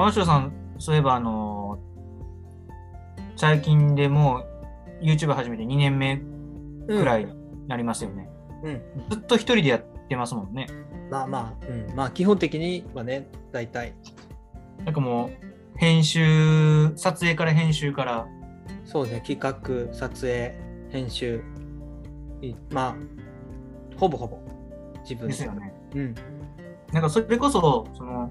[0.00, 1.78] 浜城さん、そういえば、あの
[3.36, 4.46] 最近でも
[5.02, 6.22] う YouTube 始めて2年目
[6.86, 7.32] くらいに
[7.68, 8.30] なりますよね。
[8.62, 8.82] うん。
[9.10, 10.68] ずっと一人でやってますもんね。
[11.10, 11.94] まあまあ、うん。
[11.94, 13.92] まあ、基本的にはね、大体。
[14.86, 18.26] なんかもう、編集、撮影から編集から、
[18.86, 20.54] そうね、企画、撮影、
[20.88, 21.42] 編集。
[22.40, 22.96] いまあ、
[23.98, 24.38] ほぼほぼ
[25.02, 25.74] 自分ですよね。
[25.94, 26.14] うん。
[26.90, 28.30] なんかそれこそ、その、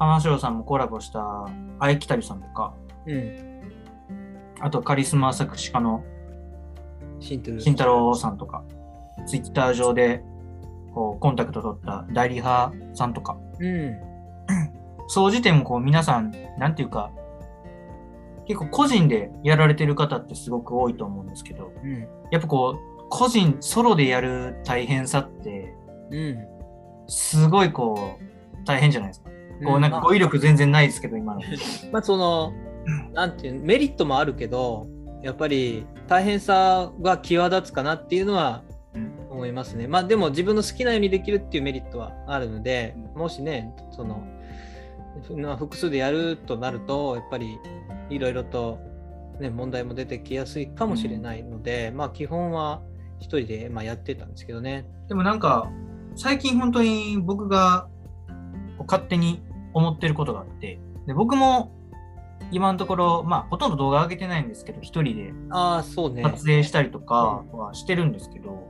[0.00, 1.46] 浜城さんもコラボした、
[1.78, 2.74] あえきたりさんとか、
[3.06, 3.60] うん。
[4.58, 6.02] あとカリスマ作詞家の。
[7.20, 8.64] 慎太郎さんとか、
[9.26, 10.22] ツイッター上で
[10.94, 14.00] こうコンタクト取った代理派さんとか、うん。
[15.06, 17.10] 総じてもこう皆さん、なんていうか、
[18.46, 22.08] 結構個人でやられてる方ってすごく多いと思うんですけど、うん。
[22.30, 25.74] やっぱこう、個人、ソロでやる大変さって、
[26.10, 26.38] うん。
[27.06, 29.30] すごいこう、大変じゃないですか。
[29.64, 31.40] こうなんかまあ語彙力全然ないですけど、今の。
[31.92, 32.52] まあ その、
[33.12, 34.86] なんていうメリットもあるけど
[35.22, 38.62] やっぱり大変さが際立つかなっていうのは
[38.94, 39.86] うん思いますね。
[39.86, 44.22] まあでも自分の好きなようにできるっていうメリットはあるのでうんもしねその
[45.36, 47.58] まあ複数でやるとなるとやっぱり
[48.08, 48.78] いろいろと、
[49.40, 52.82] ね、問題も出てきやすいかもしれないので、まあ基本は
[53.18, 54.86] 一人でまあやってたんですけどね。
[55.08, 55.70] でもなんか、
[56.16, 57.88] 最近本当に僕が
[58.86, 61.72] 勝手に思ってることがあって、で僕も
[62.50, 66.22] 今のところ、まあ、ほとんど動画上げてないんですけど、一人でああそうね。
[66.22, 68.68] 撮影したりとかはしてるんですけど、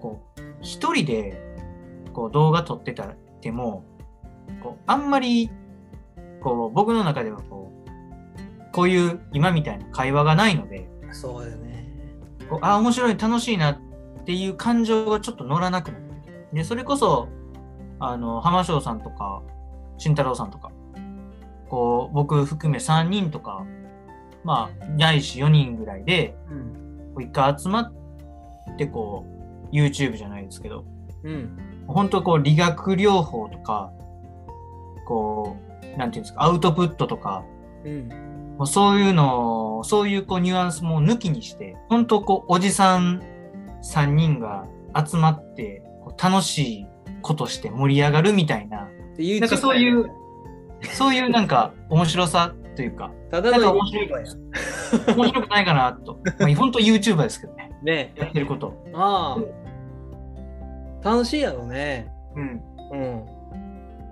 [0.00, 1.40] こう、一人で
[2.12, 3.04] こう動画撮ってた
[3.40, 3.84] ても、
[4.62, 5.50] こうあんまり
[6.40, 11.88] こう僕の中ではこう、こういう今みたいな会話がないので、そうよね。
[12.48, 13.78] こうあ、面白い、楽しいなっ
[14.24, 17.28] ていう感情がちょっと乗らなくなっててで、それこそ、
[17.98, 19.42] あの、浜翔さんとか、
[19.98, 20.70] 慎太郎さんとか、
[21.68, 23.64] こう、僕含め3人とか、
[24.44, 27.14] まあ、ないし4人ぐらいで、うん。
[27.14, 29.24] こう一回集まって、こ
[29.72, 30.84] う、YouTube じゃないですけど、
[31.24, 31.58] うん。
[31.86, 33.90] 本当こう、理学療法とか、
[35.06, 35.56] こ
[35.94, 37.44] う、なんていうんですか、アウトプットとか、
[37.84, 38.08] うん。
[38.58, 43.22] もうそういうのを、そういうこうニュアンスも抜きにして、本当こう、おじさん
[43.82, 45.82] 3人が集まって、
[46.22, 46.86] 楽しい
[47.22, 50.10] ことして盛り上がるみたいな、でなんかそういう、
[50.92, 56.20] そういうなんか面白さというか、 ただの面白い面白くないかなと。
[56.38, 58.74] まあ、本当 YouTuber ですけどね、ねやってること。
[58.94, 59.38] あ
[61.02, 62.12] あ、楽しいやろね。
[62.34, 62.60] うん。
[62.92, 63.24] うん。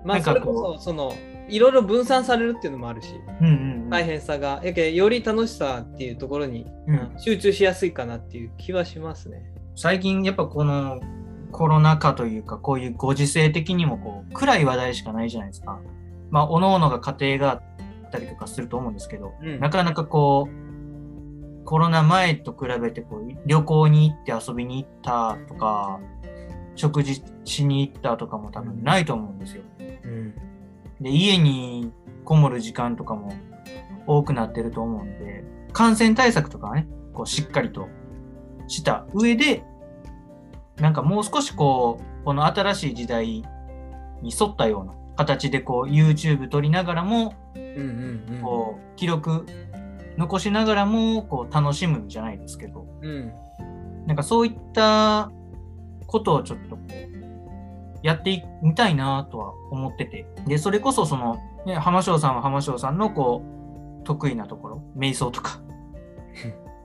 [0.03, 1.13] まあ、なんかこうそれこそ、その、
[1.47, 3.09] いろいろ分散されるっていうのもあるし、
[3.41, 3.55] うんうん、う
[3.85, 3.89] ん。
[3.89, 9.43] 大変さが、やけより楽しさっていうところに、うん集中しやすいかなっていう気はしますね。
[9.75, 10.99] 最近やっぱこの
[11.55, 15.79] コロナ禍というかこういうご時世的にもこう暗い話題しかないじゃないですか。
[16.29, 26.01] まあ、各々が家庭があったりとかすると思うんですけど、うんなかなかこう、コロナ前と比べてこう旅行に行って遊びに行ったとか、
[26.75, 29.63] 食事しに行ったとかも多分ないと思うんですよ。
[29.79, 30.33] うん。
[30.99, 31.89] で、家に
[32.25, 33.31] こもる時間とかも
[34.05, 37.87] 多くなってると思うんで、感染対策とかはね、こうしっかりと
[38.67, 39.63] した上で、
[40.77, 43.27] なんかもう少しこう、この新しい時代
[44.21, 47.33] に沿ったような形でこう YouTube 撮りながらも。
[48.41, 49.45] こう記録
[50.17, 53.33] 残しながらもこう楽しむんじゃないですけど、うん。
[54.07, 55.31] なんかそういった
[56.07, 60.25] ことをちょっとこう、やってみたいなとは思ってて。
[60.47, 63.41] で、それこそその、ね、浜翔さんは浜翔さんのこ
[64.01, 65.59] う、得意なところ、瞑想とか、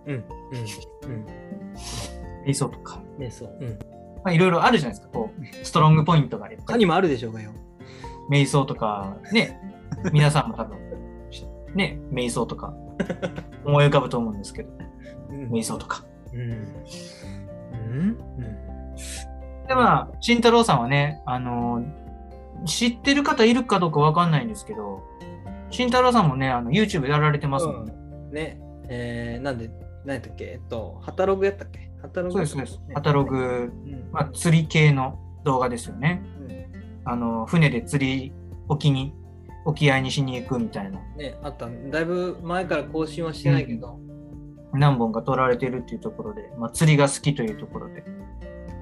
[0.07, 0.15] うん。
[0.15, 0.25] うん。
[0.25, 1.27] うん。
[2.47, 3.57] 瞑想とか、ね、そう。
[3.61, 3.79] うん。
[4.25, 7.53] まあいろいろあるじゃないですか、こう、ストロングポイントがやっぱり、他にもあるでしょうがよ。
[8.31, 9.61] 瞑想とか、ね、
[10.13, 10.79] 皆さんも多分、
[11.75, 12.75] ね、瞑想とか、
[13.65, 14.71] 思い浮かぶと思うんですけど、
[15.31, 15.49] うん。
[15.51, 16.05] 瞑想とか。
[16.33, 16.41] うん。
[16.41, 16.45] う
[18.03, 18.17] ん。
[19.67, 21.85] で、まあ、慎太郎さんはね、あの
[22.67, 25.03] 知ってる方いるかどうかわかんないんですけど、
[25.71, 27.95] 慎太郎さんもね、あの YouTube やられてますもんね。
[28.33, 28.61] ね。
[28.89, 29.71] えー、なんで、
[30.05, 30.45] 何やったっけ？
[30.45, 31.90] えっと、ハタログやったっけ？
[32.03, 32.81] ハタログそうです、そうです。
[32.95, 34.09] カタログ、うん。
[34.13, 36.23] まあ、釣り系の動画ですよね。
[36.25, 36.41] うん
[37.05, 38.33] あの、船で釣り、
[38.69, 39.15] 沖に、
[39.65, 41.69] 沖合にしに行くみたいな、ね、あった。
[41.69, 43.99] だいぶ前から更新はしてないけど。
[44.73, 48.05] 何本か撮られてるっていうところで、まあ、釣りが好きというところで。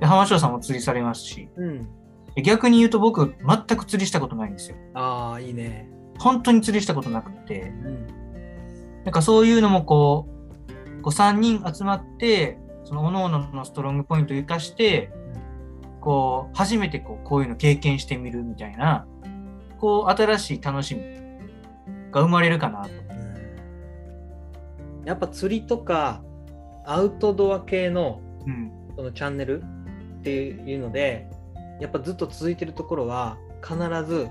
[0.01, 1.89] で、浜翔さんも釣りされますし、うん。
[2.35, 4.77] で逆に言うと僕、全く釣りしたことないんですよ。
[4.95, 5.89] ああ、いいね。
[6.19, 8.07] 本当に釣りしたことなくて、うん。
[9.05, 10.29] なんかそういうのもこ
[10.99, 12.59] う、こう3人集まって、
[12.89, 15.11] その各々のストロングポイントを生かして、
[16.01, 19.07] こう、初めてこうこういうの経験してみるみたいな
[19.79, 21.03] こう、新しい楽しみ
[22.11, 22.91] が生まれるかなと。
[25.05, 26.23] やっぱ釣りとか
[26.85, 28.73] アウトドア系のうん。
[28.99, 31.29] そのチャンネルっていうので
[31.81, 34.29] やっぱずっと続いてるところは必ず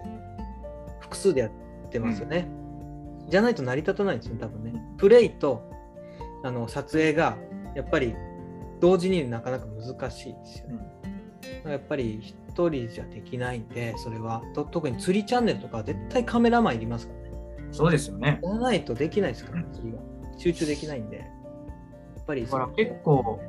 [1.00, 1.51] 複数でやっ
[1.89, 2.50] てますよね、
[3.30, 5.71] じゃないと成り立たないんですよ多分ねプレイと
[6.44, 7.38] あの撮影が
[7.75, 8.13] やっぱり
[8.79, 10.77] 同時になかなか難しいですよね、
[11.41, 14.41] だからやっぱり一人じゃできないんでそれは。
[14.53, 17.31] と特に釣りチャンネルとかは絶対カメラマンいりますからね。
[17.71, 18.39] そうですよね。
[18.44, 20.00] じゃないとできないですから、釣りが
[20.38, 21.18] 集中できないんで。
[21.18, 23.39] やっぱりだから結構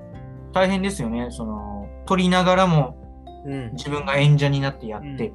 [0.52, 1.28] 大変ですよね。
[1.30, 2.96] その、撮りながらも
[3.44, 3.72] うん。
[3.72, 5.32] 自分が演者になってやって。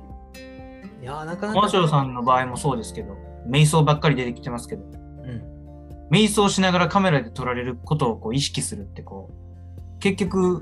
[1.02, 3.16] いやーなかなかマシさんの場合もそうですけど、
[3.48, 6.10] 瞑想ばっかり出てきてますけど、うん。
[6.12, 9.34] 瞑想しながらカメラで撮られることをこう意識するってこう、
[10.04, 10.62] 結局、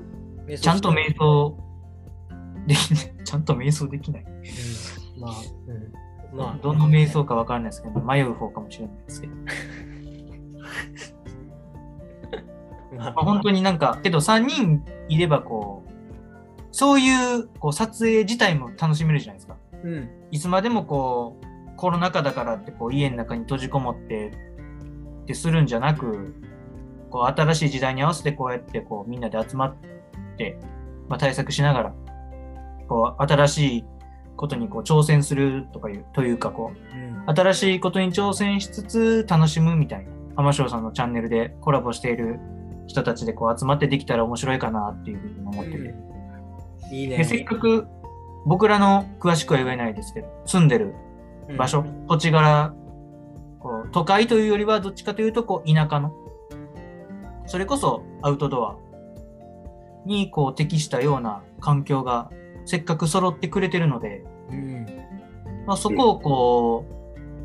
[0.60, 1.58] ちゃんと瞑想
[2.68, 4.24] できない、ちゃんと瞑想できない。
[4.24, 5.20] うん。
[5.20, 5.32] まあ、
[6.32, 9.34] うん、まあ、どの瞑想かわからないですけど、迷う方かもしれないですけど。
[12.96, 13.14] まあ。
[13.14, 15.90] まあ、本当になんか、けど3人いればこう、
[16.70, 19.56] そういうこう撮影自体も楽しめるじゃないですか。
[19.82, 26.32] うん、いつまでもこう、コロナ禍だからってこう家の中に閉じこもってってするんじゃなく、
[27.12, 29.76] こう新しい時代に合わせてこうやってこうみんなで集まっ
[30.38, 30.58] て、
[31.08, 31.94] まあ、対策しながら、
[32.88, 33.84] こう新しい
[34.36, 42.40] ことにこう挑戦するとかいう、というかこう、うん、新しいことに挑戦しつつ楽しむみたいな、浜翔さんのチャンネルでコラボしている
[42.86, 45.94] 人たちでこう集まってできたら面白いかなっていうふうに思ってて。
[46.92, 47.18] いいね。
[47.18, 47.86] でせっかく
[48.46, 50.94] 僕らの詳しくは言えないですけど、住んでる
[51.56, 52.74] 場所、土地柄、
[53.60, 56.12] こう都会というよりはどっちかというとこう田舎の、
[57.52, 58.78] それこそアウトドア
[60.06, 62.30] にこう適したような環境が
[62.64, 64.86] せっかく揃ってくれてるので、うん、
[65.66, 66.86] まあ、そこをこ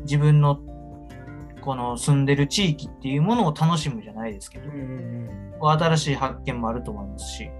[0.04, 0.60] 自分の
[1.60, 5.28] この住んでる地域っていうものを楽しむじゃないですけどうん、
[5.60, 7.50] 新しい発見もあると思いますし、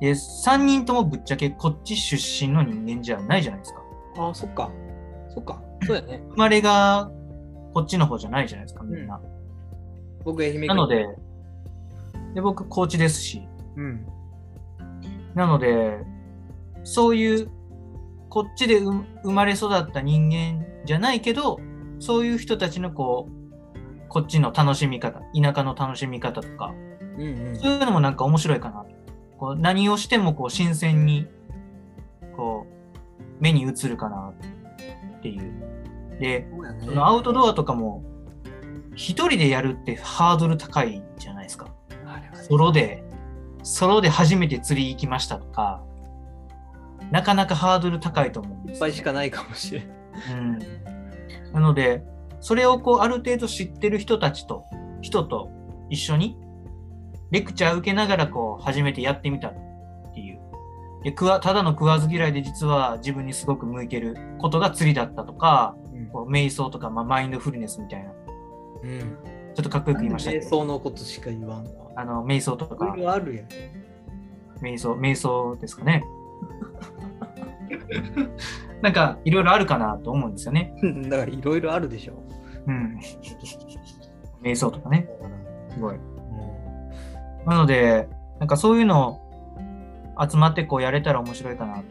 [0.00, 3.82] で3人ともぶっちゃけこっち出身の人間じゃないじゃないですか。
[4.16, 4.22] うん。
[4.24, 4.72] ああ、そっか。
[5.32, 5.62] そっか。
[5.86, 6.24] そうやね。
[6.30, 7.08] 生まれが
[7.72, 9.20] こっちの方じゃないじゃないですか、みんな。
[10.24, 11.06] 僕、愛媛県なの、で
[12.34, 13.42] で、僕、高知ですし、
[13.76, 14.06] うん、
[15.34, 15.98] なので、
[16.84, 17.50] そういう、
[18.28, 21.58] こっちで生生まれ育った人間じゃないけど、
[21.98, 26.74] そういう人たちのこう、こっちの楽しみ方、田舎の楽しみ方とか、
[27.16, 27.56] うん、うん。
[27.56, 28.84] そういうのもなんか面白いかな。
[29.38, 31.26] こう何をしてもこう新鮮に、
[32.36, 34.32] こう、目に映るかな
[35.18, 36.18] っていう。
[36.20, 36.48] で、
[36.84, 38.02] そのアウトドアとかも、
[38.98, 41.68] 一人でやるってハードル高いじゃないですか。
[42.48, 43.04] ソロで、
[43.62, 45.84] ソロで初めて釣り行きましたとか、
[47.12, 49.84] なかなかハードル高いと思うんですよいっぱいしかないかもしれん。
[49.84, 50.58] うん。
[51.52, 52.02] なので、
[52.40, 54.64] それをこう、ある程度知ってる人たちと、
[55.00, 55.48] 人と
[55.90, 56.36] 一緒に、
[57.30, 59.54] レクチャー受けながらこう、初めてやってみたっ
[60.12, 60.40] ていう。
[61.04, 65.76] で食わただの食わず嫌いで実は自分にすごく向いてることが釣りだったとか、
[66.12, 68.10] こう瞑想とか、まあ、マインドフルネスみたいな。
[68.82, 69.00] うん。
[69.54, 71.70] ちょっとかっこよく言いましたけど、瞑想のことしか言わんわ。
[71.96, 73.46] あの、瞑想といろかい、ろあるやん。
[74.62, 76.04] 瞑想、瞑想ですかね。
[78.82, 80.74] なんか、いろいろあるかなと思うんですよね。
[81.08, 82.14] だからいろいろあるでしょ。
[82.66, 82.98] うん。
[84.42, 85.08] 瞑想とかね。
[85.70, 85.96] すごい。
[85.96, 86.18] うん
[87.48, 88.06] なので、
[88.40, 89.22] なんかそういうの
[90.20, 91.82] 集まってこうやれたら面白いかなと。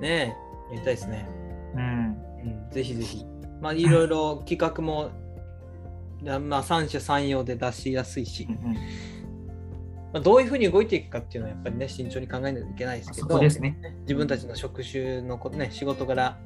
[0.00, 0.36] ね
[0.70, 1.28] え、やりたいですね。
[1.74, 2.16] うん。
[2.42, 3.24] うん、ぜひぜひ。
[3.60, 5.10] まあ、いろいろ企画も、だ
[6.22, 8.46] まあ、三者三様で出しやすいし。
[8.48, 8.80] う、んうん、ま
[10.14, 13.78] あ、どういうふうに動いていくかっていうのはやっぱりね、慎重に考えないといけないですけど、ですね。
[14.02, 16.38] 自分たちの職種のことね、仕事柄、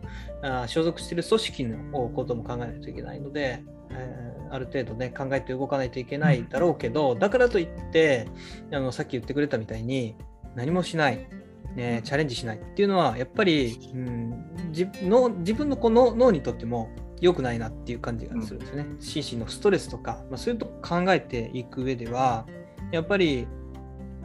[0.43, 8.27] あー所属している組織のことも考えないといけないので、えーある程度ね、考えて動かないといけないだろうけど、だからといって
[8.73, 10.17] あの、さっき言ってくれたみたいに、
[10.57, 11.29] 何もしない、
[11.77, 18.87] ね、チャレンジしないっていうのは、やっぱり、うん、自の自分のこの脳にとっても良くないなっていう感じがするんですよね。
[19.01, 22.47] 心身のストレスとか、まあ、そういうとこ考えていく上では、
[22.93, 23.47] やっぱり、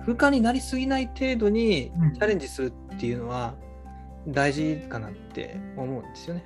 [0.05, 2.13] 負荷になりすぎない程度にうん。
[2.13, 3.55] チャレンジするっていうのは
[4.27, 6.45] 大事かなって思うんですよね。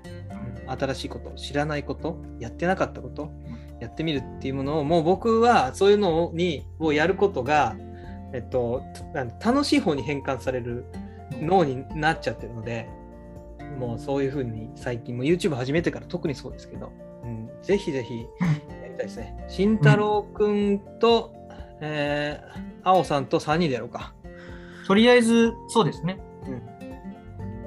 [0.67, 3.31] 新しいこと、知らないこと、やってなかったこと、
[3.79, 7.75] やってみるっていうものを、もう僕はそういうのにをやることが、
[8.33, 8.83] えっと、
[9.43, 10.85] 楽しい方に変換される
[11.39, 12.89] 脳になっちゃってるので、
[13.77, 16.91] もうそういうふうに最近も YouTube 始めてから特にそうですけど、
[17.23, 19.45] うん、ぜひぜひやりたいですね。
[19.47, 21.33] 慎太郎くんと、
[21.81, 24.13] えー、青さんと3人でやろうか。
[24.87, 26.19] とりあえず、そうですね。
[26.47, 26.61] うん、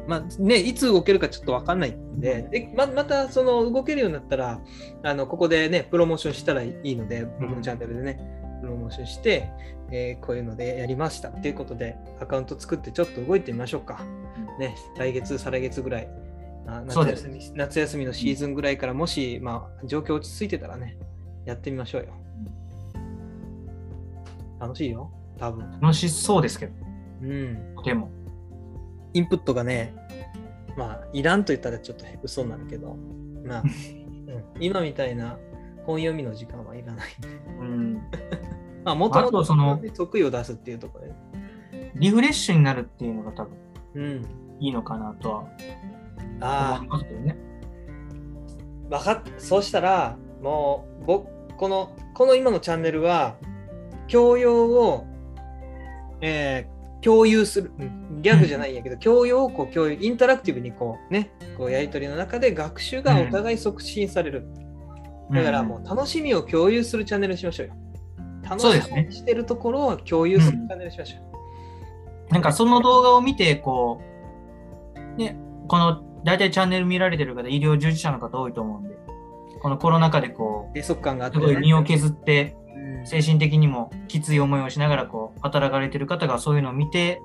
[0.08, 4.60] まあね、いつ動けるかちょっと分かんないんで、でままたその動けるようになったら、
[5.04, 8.41] あのここでね、プロモーションしたらいいので、僕のチャンネルでね、
[8.92, 9.50] プロモーションして、
[9.90, 14.00] えーこういうのでやりましたっていうことで、アカウント作ってちょっと動いてみましょうか。
[14.58, 16.08] ね、来月、再来月ぐらい、
[16.86, 20.96] 夏休み夏休みのシーズンぐらいから、もし、まあ、状況落ち着いてたらね、
[21.44, 22.08] やってみましょうよ。
[24.60, 25.70] 楽しいよ、多分。
[25.80, 26.72] 楽しそうですけど、
[27.22, 27.74] うん。
[27.76, 28.10] とても。
[29.14, 29.94] インプットがね、
[30.76, 32.96] まあ、いらんと言ったらちょっと嘘になるけど、
[33.44, 35.36] まあ、 うん今みたいな
[35.84, 37.28] 本読みの時間はいらないんで。
[37.60, 38.02] うん。
[38.84, 41.14] まあ、もともあとそのと得意を出すっていうところで。
[41.94, 43.56] リフレッシュになるっていうのが多分
[43.94, 44.26] うん。
[44.60, 45.44] いいのかなとは
[46.40, 47.36] あ思いますけどね。
[48.90, 49.30] あ、分かった。
[49.38, 53.36] そうしたら、もう、僕、この、この今のチャンネルは、
[54.08, 55.06] 教養を、
[56.20, 56.72] えー
[57.02, 64.46] 共有する、うんギャグじゃないんやけど、教養をこう共有、インタラクティブにこうね、こうやり取りの中で学習がお互い促進される。
[65.32, 67.74] だからもう楽しみを共有するチャンネルにしましょうよ。
[68.56, 71.18] 楽しそうですねみにしてるところを共有するチャンネルにしましょ
[72.30, 72.32] う。
[72.32, 74.00] なんかその動画を見て、こ
[75.16, 75.36] う、ね、
[75.68, 78.96] この大体チャンネル見られてる方、医療従事者の方多いと思うんで、
[79.60, 82.62] このコロナ禍でこ閉塞感があっう、て、すごい身を削って、うん
[83.04, 87.20] 精神的にもきつい思いをしながらこう働かれてる方がそういうのを見て、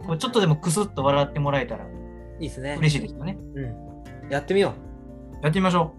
[0.00, 1.88] うんこうちょっとでもクスッと笑ってもらえたらい
[2.40, 2.76] いですね。
[2.78, 3.38] 嬉しいですよね。
[3.54, 4.30] うん。
[4.30, 4.74] やってみよ
[5.42, 5.94] やってみましょ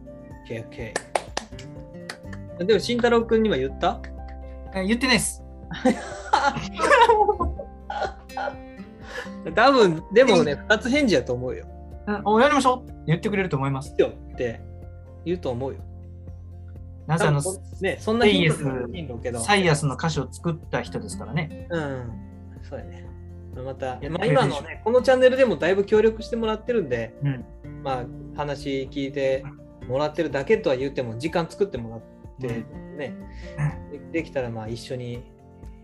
[0.48, 0.52] う。
[0.54, 2.66] OK、OK。
[2.66, 4.00] でも、慎太郎君には言った？
[4.84, 5.44] 言ってないです。
[9.56, 11.66] 多分、でもね、2つ返事やと思うよ。
[11.68, 13.96] うんおやりましょう言ってくれると思います。
[13.98, 14.62] よって
[15.26, 15.80] 言うと思うよ。
[17.08, 17.42] なぜあの、
[17.82, 19.40] ね、そんな頻度でも頻度けど。
[19.40, 21.68] サイアスの歌詞を作った人ですからね。
[21.70, 22.12] うん。
[22.64, 23.08] そうやね。
[23.56, 27.46] また、まあ、今のね、このチャンネルでもだいぶ協力してもらってるんで、うん。
[27.84, 28.06] まあ、
[28.36, 29.44] 話聞いて
[29.88, 32.66] もらってるだけとは言っても、時間作ってもらってね、
[33.92, 35.24] でできたらまあ一緒に、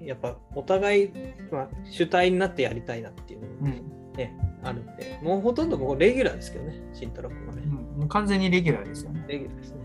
[0.01, 1.11] やっぱお互い、
[1.51, 4.01] まあ、主体になってやりたいなっていうのもうん。
[4.17, 7.61] ね、あるんで、もうほとんど僕レギュラーですけどね、慎太郎君はね。
[7.65, 9.23] うんもう完全にレギュラーですよね。
[9.27, 9.77] レギュラーですね。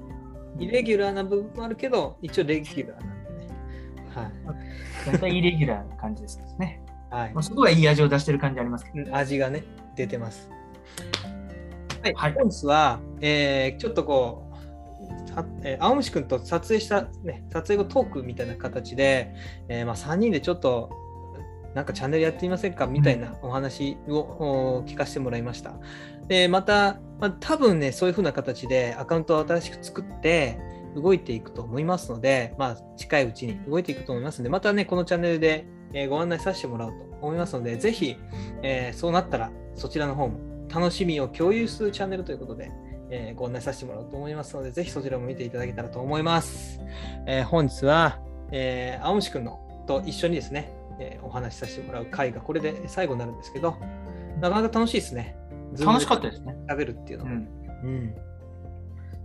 [0.58, 3.48] イレギュラーな部分もあるけど、一応レギュラーなんでね。
[5.06, 6.82] 大体イレギュラーな感じですけどね。
[7.10, 7.20] はい。
[7.22, 9.10] はいまあ、そこはいい味を出してる感じありますけど。
[9.10, 10.50] うん味がね、出てます。
[12.02, 14.45] はい、はい本日は、えーちょっとこう、さ
[15.62, 19.34] えー青虫くんと撮影した、ね、撮影後トークみたいな形で、
[19.68, 20.90] えーまあ、3人でちょっと、
[21.74, 25.74] なんかチャンネルやってみませんかみたいなお話を、お聞かせてもらいました。
[26.26, 30.58] で、また、まあ、多分ね、そういう風な形でアカウントを新しく作って、
[30.96, 38.16] 動いていくと思いますので、まあ、近いうちに動いていくと思いますので、またね、このチャンネルで、えーご案内させてもらおうと思いますので、ぜひ、
[38.62, 42.70] えーそうなったら、そちらの方も楽しみを共有するチャンネルということで、
[43.18, 46.80] えーご案内させてもらおうと思いますので、ぜひそちらも見ていただけたらと思います。
[47.26, 48.20] えー本日は、
[48.52, 50.70] えー青虫くんのと一緒にですね、
[51.00, 53.76] えーお話しさせてもらう回がこれで最後になるんですけど、
[54.40, 55.36] なかなか楽しいですね。
[55.80, 56.54] 楽しかったですね。
[56.68, 57.32] 喋るっていうのも。
[57.32, 57.48] うん。
[57.82, 58.14] うん。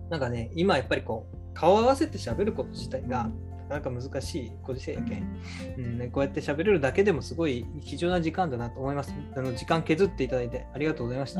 [0.09, 3.29] なんかね、今やっぱりこう、顔合わせて喋ること自体が、
[3.69, 5.41] なかなか難しいご時世やけん、
[5.77, 9.13] うんね、こうやって喋れるだけでもすごい貴重な時間だなと思います。
[9.33, 11.39] あの時間削っていただいてありがとうございました。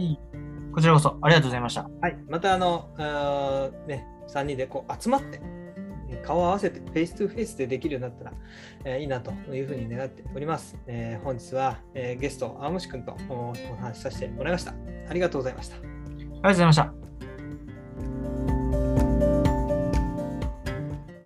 [0.74, 1.90] こちらこそありがとうございました。
[2.02, 5.42] はい、またあの、あーね、3人でこう集まって、
[6.10, 8.34] え顔を合わせて、 face to face でできるようになったら、
[8.86, 10.78] えーいいなというふうに願っております。
[10.88, 14.74] えー本日は、えーゲスト、あおむし君とおお話しさせてもらいました。
[15.10, 15.76] ありがとうございました。
[15.78, 17.01] ありがとうございました。